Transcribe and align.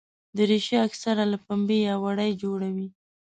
دریشي 0.37 0.75
اکثره 0.87 1.23
له 1.31 1.37
پنبې 1.45 1.77
یا 1.87 1.95
وړۍ 2.03 2.31
جوړه 2.41 2.69
وي. 2.75 2.87